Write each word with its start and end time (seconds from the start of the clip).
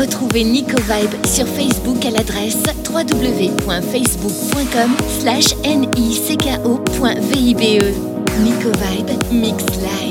Retrouvez 0.00 0.44
Nico 0.44 0.78
Vibe 0.78 1.26
sur 1.26 1.46
Facebook 1.46 2.06
à 2.06 2.10
l'adresse 2.10 2.56
www.facebook.com 2.88 4.96
slash 5.20 5.54
nicko.vibe. 5.62 7.60
Nico 8.42 8.70
Vibe 8.78 9.10
Mix 9.30 9.62
Live. 9.76 10.09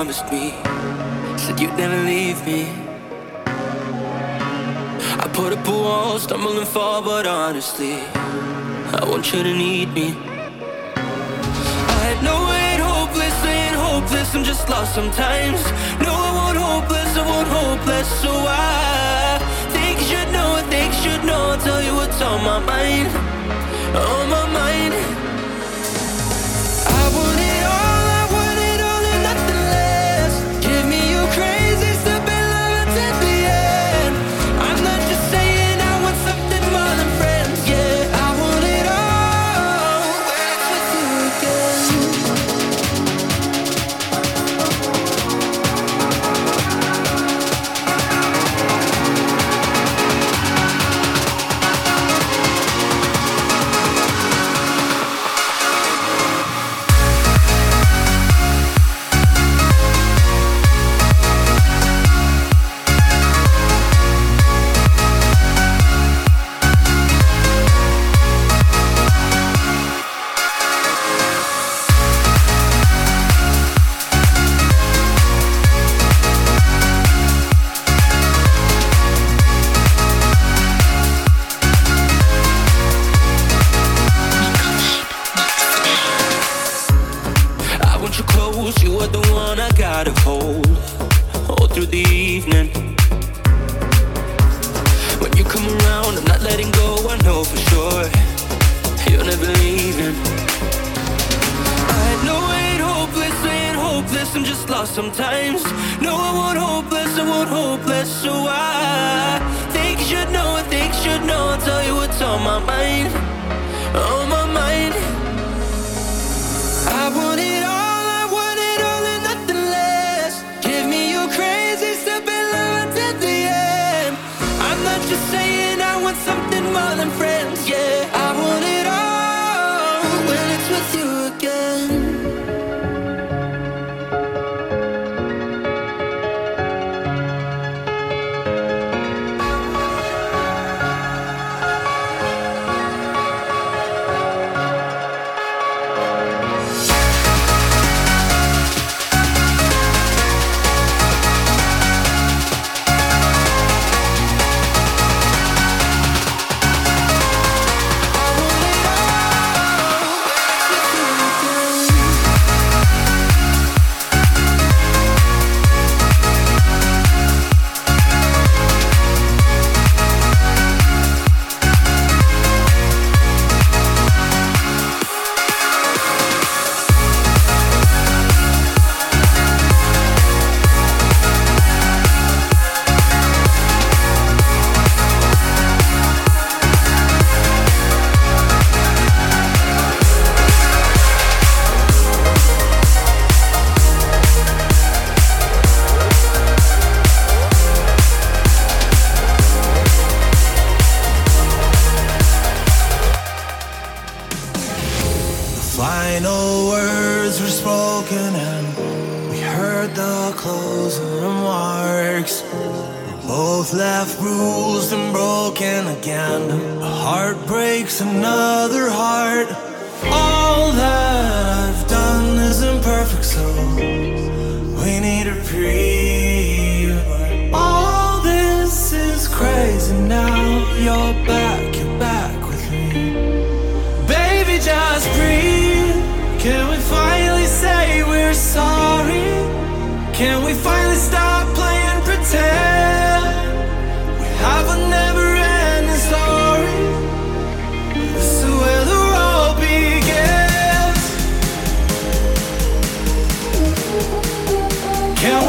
Promised 0.00 0.32
me. 0.32 0.39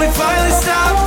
we 0.02 0.08
finally 0.14 0.52
stop. 0.52 1.01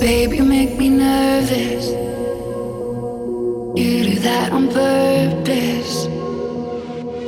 Babe, 0.00 0.32
you 0.32 0.44
make 0.44 0.78
me 0.78 0.90
nervous. 0.90 1.88
You 3.76 4.04
do 4.04 4.14
that 4.20 4.52
on 4.52 4.68
purpose. 4.68 6.06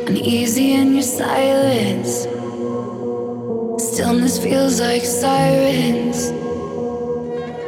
Uneasy 0.07 0.75
in 0.75 0.94
your 0.94 1.03
silence. 1.03 2.29
Stillness 3.83 4.38
feels 4.38 4.81
like 4.81 5.03
sirens. 5.03 6.31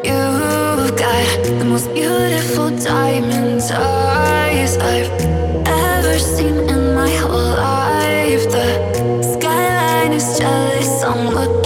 You've 0.07 0.97
got 0.97 1.45
the 1.59 1.65
most 1.65 1.93
beautiful 1.95 2.71
diamond 2.71 3.61
eyes 3.73 4.77
I've 4.77 5.11
ever 5.67 6.17
seen 6.21 6.59
in 6.71 6.95
my 6.95 7.11
whole 7.11 7.57
life. 7.57 8.45
The 8.51 9.23
skyline 9.35 10.13
is 10.13 10.39
jealous. 10.39 11.03
I'm 11.03 11.35
looking. 11.35 11.62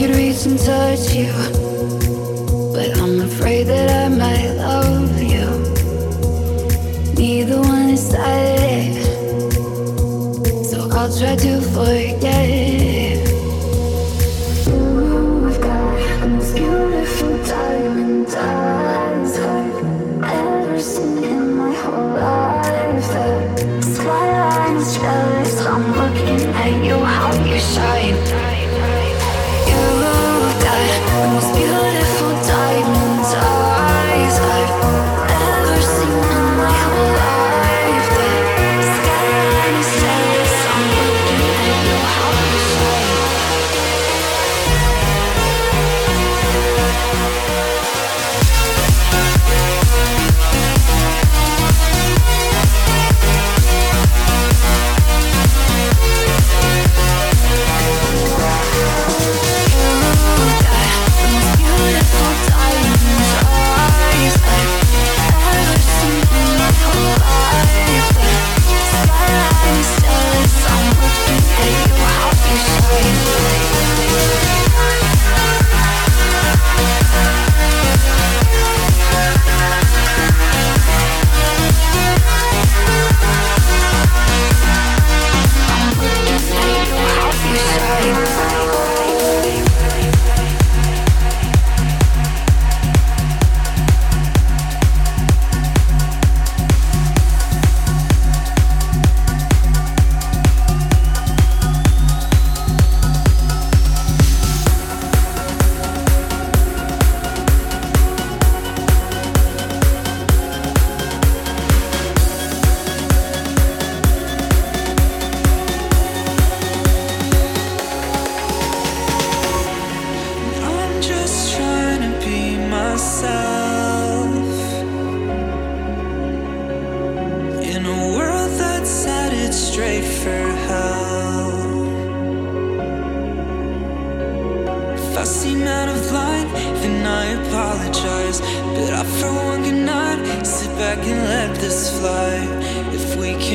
could 0.00 0.16
reach 0.16 0.46
and 0.46 0.58
touch 0.58 1.14
you. 1.14 1.59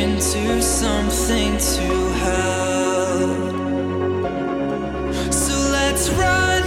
into 0.05 0.61
something 0.61 1.57
to 1.57 1.87
hide. 2.21 3.53
So 5.33 5.55
let's 5.71 6.09
run 6.11 6.63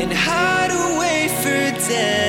and 0.00 0.12
hide 0.12 0.72
away 0.72 1.28
for 1.40 1.88
death. 1.88 2.25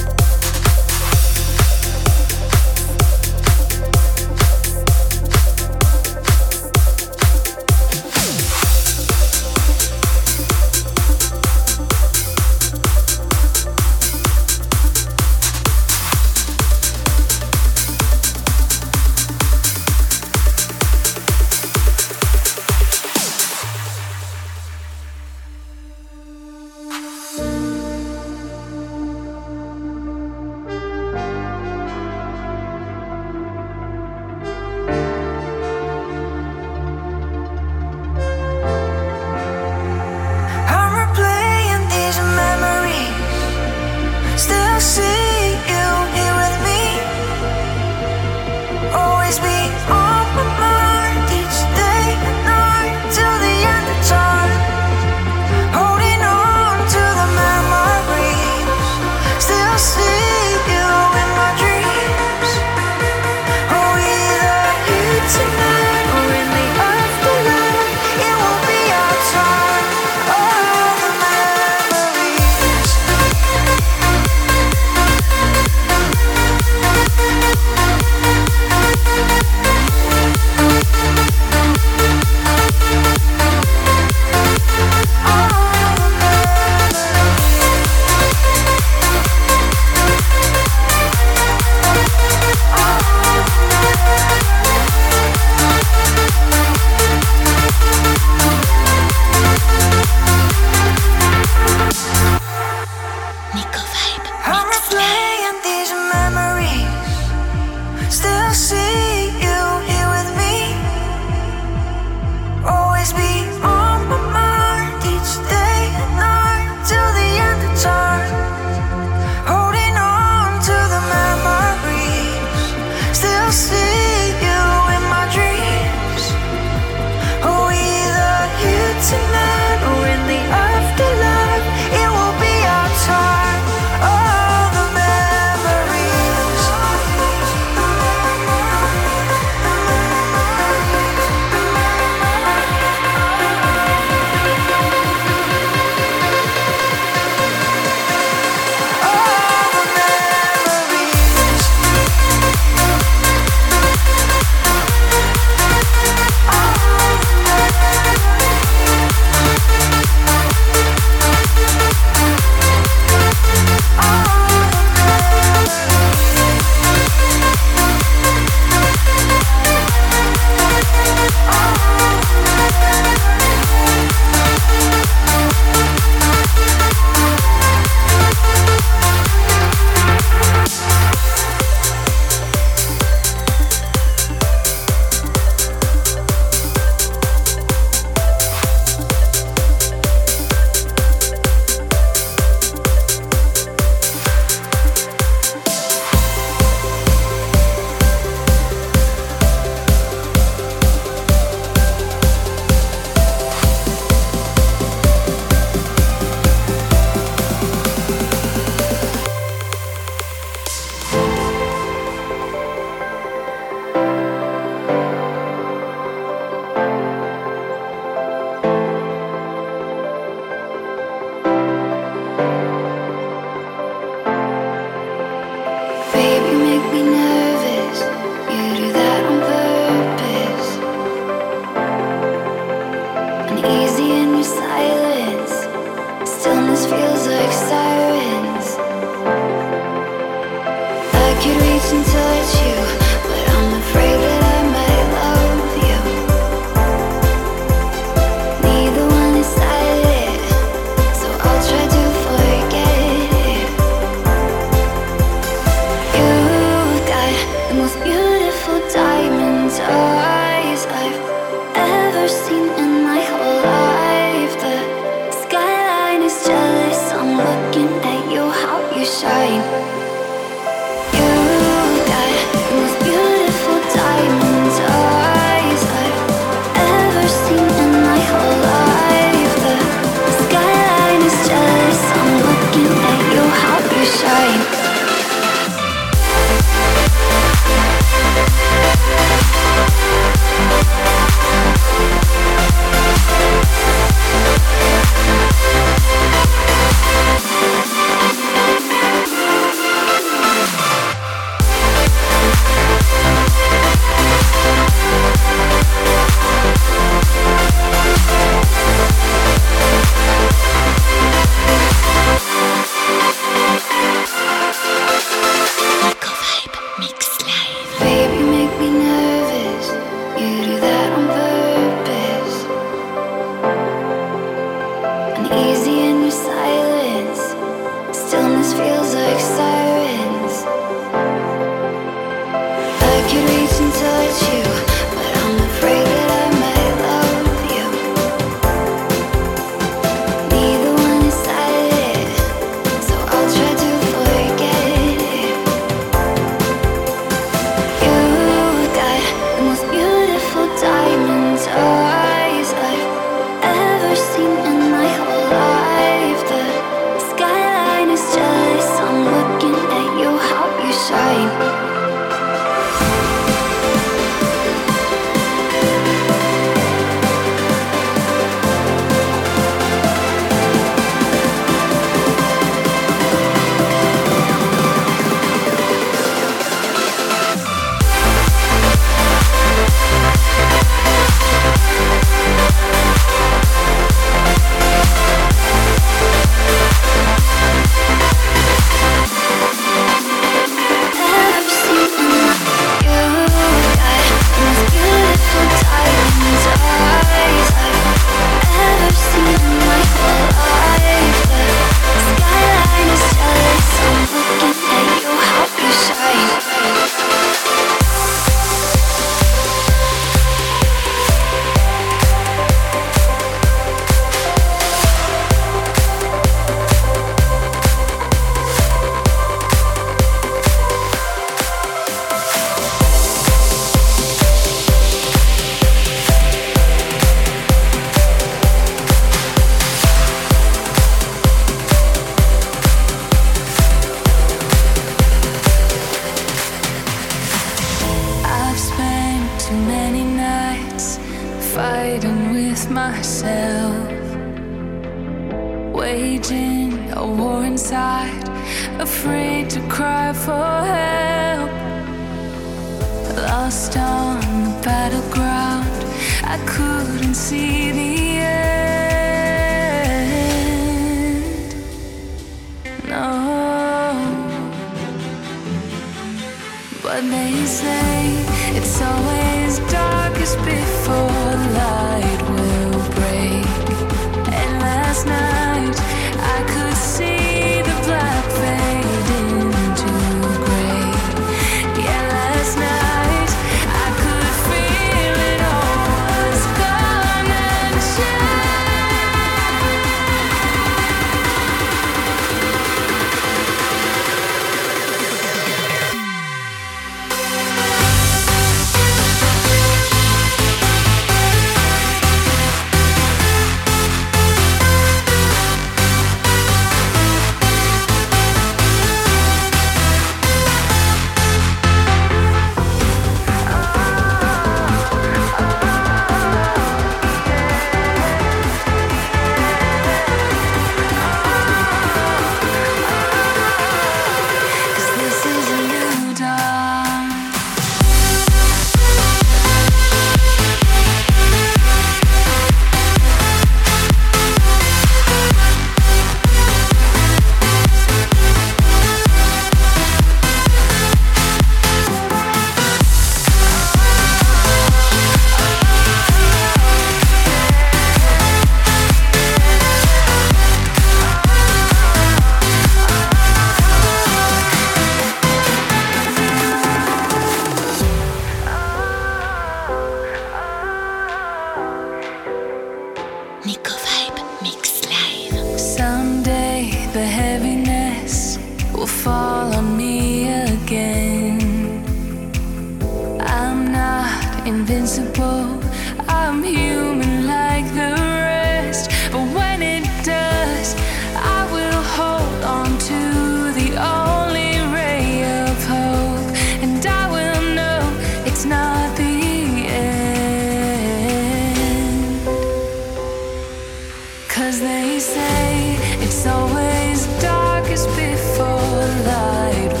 'Cause 594.61 594.79
they 594.79 595.17
say 595.19 595.97
it's 596.21 596.45
always 596.45 597.25
darkest 597.41 598.07
before 598.15 599.07
light. 599.25 600.00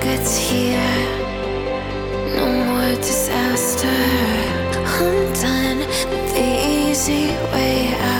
It's 0.00 0.36
here. 0.36 0.78
No 2.36 2.46
more 2.46 2.94
disaster. 2.96 3.88
I'm 3.88 5.32
done 5.32 5.78
with 5.78 6.34
the 6.34 6.90
easy 6.90 7.26
way 7.52 7.94
out. 7.94 8.17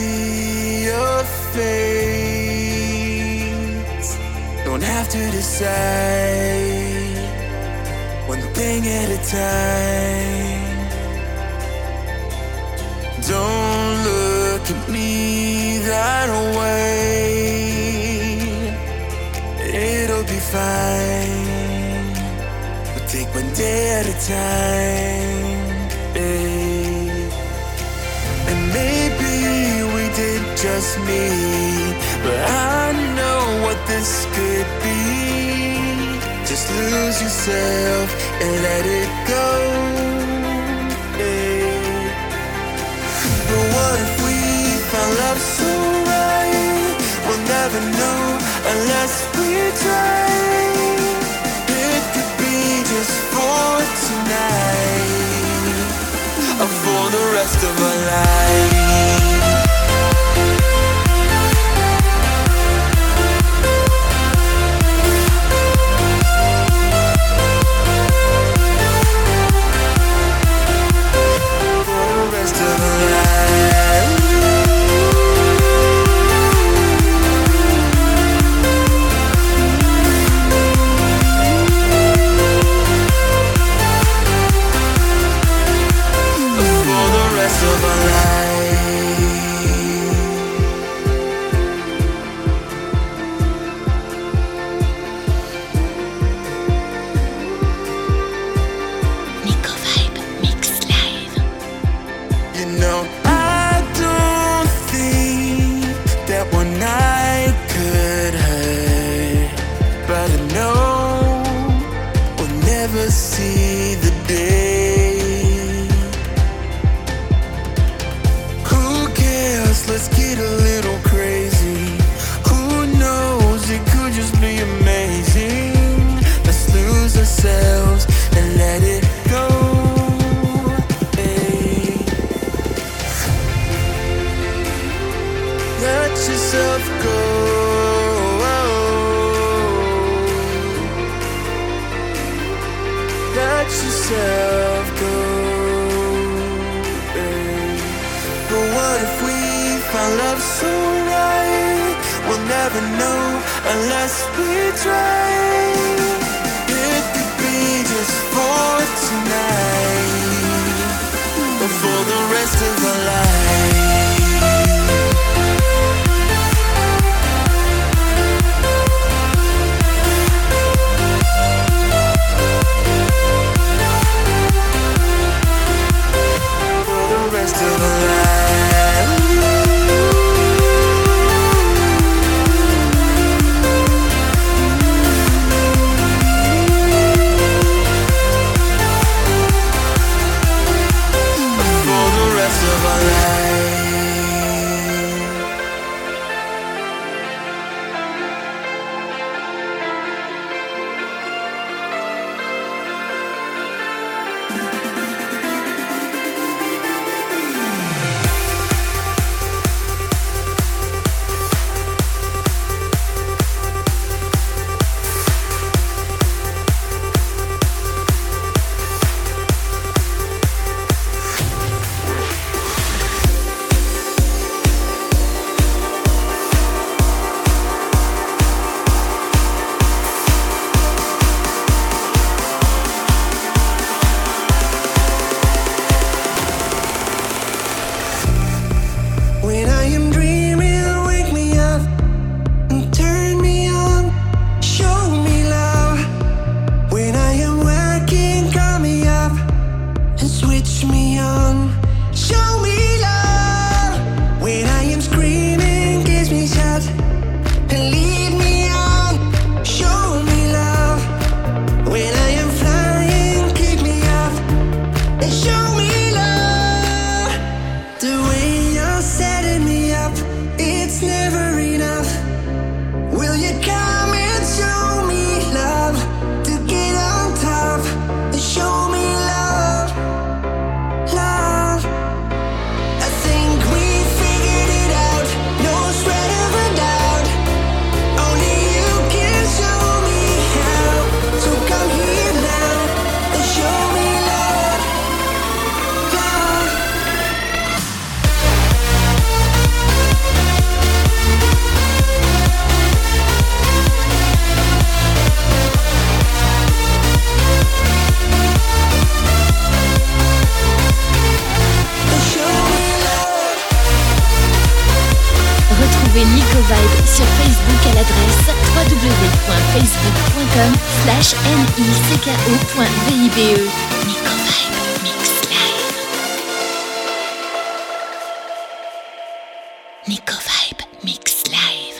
See 0.00 0.84
your 0.90 1.18
face. 1.54 2.10
Don't 4.64 4.84
have 4.94 5.08
to 5.16 5.22
decide 5.38 6.88
one 8.32 8.44
thing 8.58 8.80
at 9.00 9.08
a 9.18 9.20
time. 9.40 10.68
Don't 13.32 13.96
look 14.08 14.64
at 14.74 14.82
me 14.94 15.10
that 15.90 16.28
way. 16.58 17.30
It'll 20.00 20.26
be 20.34 20.40
fine. 20.56 22.12
We'll 22.92 23.08
take 23.16 23.30
one 23.40 23.50
day 23.54 23.80
at 23.98 24.06
a 24.14 24.16
time. 24.34 25.19
Just 30.62 30.98
me, 31.08 31.24
but 32.22 32.36
I 32.36 32.92
know 33.16 33.64
what 33.64 33.78
this 33.88 34.26
could 34.36 34.68
be. 34.84 35.80
Just 36.44 36.68
lose 36.68 37.16
yourself 37.22 38.08
and 38.42 38.52
let 38.68 38.84
it 38.84 39.10
go. 39.24 39.46
babe. 41.16 42.12
But 43.48 43.64
what 43.72 43.96
if 44.04 44.14
we 44.26 44.36
found 44.92 45.12
love 45.22 45.40
so 45.56 45.70
right? 46.12 46.92
We'll 47.24 47.44
never 47.56 47.80
know 47.96 48.20
unless 48.72 49.14
we 49.40 49.48
try. 49.80 50.28
It 51.88 52.02
could 52.12 52.32
be 52.36 52.58
just 52.92 53.16
for 53.32 53.64
tonight 54.04 55.08
or 56.60 56.70
for 56.84 57.02
the 57.16 57.24
rest 57.32 57.60
of 57.64 57.74
our 57.88 57.98
lives. 58.12 59.29